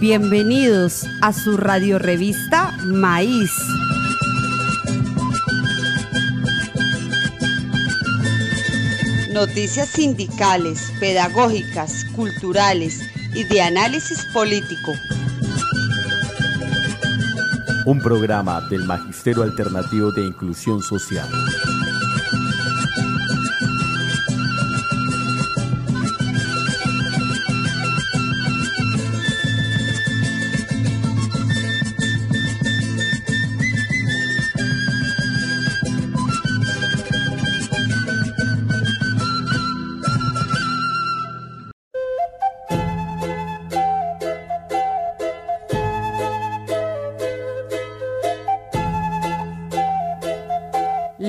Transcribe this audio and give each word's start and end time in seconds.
Bienvenidos 0.00 1.04
a 1.22 1.32
su 1.32 1.56
radio 1.56 1.98
revista 1.98 2.70
Maíz. 2.84 3.50
Noticias 9.32 9.88
sindicales, 9.88 10.92
pedagógicas, 11.00 12.04
culturales 12.14 13.00
y 13.34 13.42
de 13.42 13.60
análisis 13.60 14.24
político. 14.32 14.92
Un 17.84 18.00
programa 18.00 18.60
del 18.70 18.84
Magisterio 18.84 19.42
Alternativo 19.42 20.12
de 20.12 20.26
Inclusión 20.26 20.80
Social. 20.80 21.28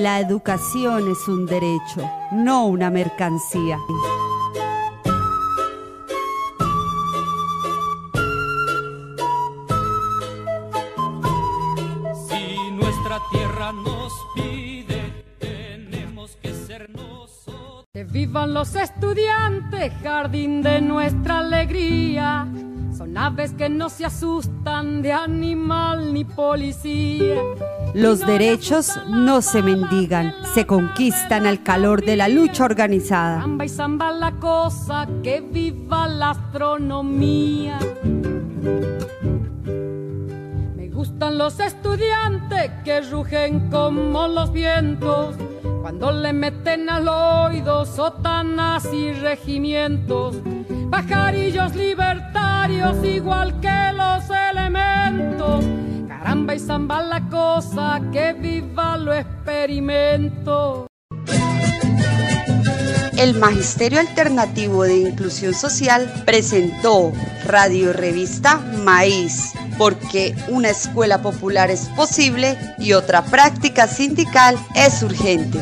La 0.00 0.18
educación 0.18 1.10
es 1.10 1.28
un 1.28 1.44
derecho, 1.44 2.10
no 2.32 2.64
una 2.64 2.88
mercancía. 2.88 3.76
Si 12.26 12.70
nuestra 12.70 13.20
tierra 13.30 13.72
nos 13.72 14.10
pide, 14.34 15.22
tenemos 15.38 16.34
que 16.36 16.54
ser 16.54 16.88
nosotros. 16.88 17.84
Que 17.92 18.04
vivan 18.04 18.54
los 18.54 18.74
estudiantes, 18.74 19.92
jardín 20.02 20.62
de 20.62 20.80
nuestra 20.80 21.40
alegría. 21.40 22.48
Son 23.00 23.16
aves 23.16 23.52
que 23.52 23.70
no 23.70 23.88
se 23.88 24.04
asustan 24.04 25.00
de 25.00 25.10
animal 25.10 26.12
ni 26.12 26.26
policía. 26.26 27.36
Los 27.94 28.20
derechos 28.26 29.00
no 29.08 29.40
se 29.40 29.62
mendigan, 29.62 30.34
se 30.52 30.66
conquistan 30.66 31.46
al 31.46 31.62
calor 31.62 32.04
de 32.04 32.18
la 32.18 32.28
lucha 32.28 32.66
organizada. 32.66 33.40
Samba 33.40 33.64
y 33.64 33.68
samba 33.70 34.12
la 34.12 34.32
cosa, 34.32 35.08
que 35.22 35.40
viva 35.40 36.08
la 36.08 36.32
astronomía. 36.32 37.78
Me 40.76 40.90
gustan 40.90 41.38
los 41.38 41.58
estudiantes 41.58 42.70
que 42.84 43.00
rugen 43.00 43.70
como 43.70 44.28
los 44.28 44.52
vientos. 44.52 45.36
Cuando 45.80 46.12
le 46.12 46.34
meten 46.34 46.90
al 46.90 47.08
oído 47.08 47.86
sotanas 47.86 48.92
y 48.92 49.12
regimientos, 49.12 50.36
pajarillos 50.90 51.74
libertarios 51.76 53.04
igual 53.04 53.58
que 53.60 53.92
los 53.94 54.24
elementos. 54.50 55.64
Caramba 56.08 56.54
y 56.54 56.58
zamba 56.58 57.02
la 57.02 57.20
cosa, 57.28 58.00
que 58.12 58.32
viva 58.32 58.96
lo 58.96 59.14
experimento. 59.14 60.86
El 63.16 63.34
Magisterio 63.38 64.00
Alternativo 64.00 64.84
de 64.84 64.96
Inclusión 64.96 65.52
Social 65.52 66.10
presentó 66.24 67.12
Radio 67.44 67.92
Revista 67.92 68.56
Maíz, 68.82 69.52
porque 69.76 70.34
una 70.48 70.70
escuela 70.70 71.20
popular 71.20 71.70
es 71.70 71.88
posible 71.90 72.56
y 72.78 72.94
otra 72.94 73.22
práctica 73.22 73.86
sindical 73.86 74.56
es 74.74 75.02
urgente. 75.02 75.60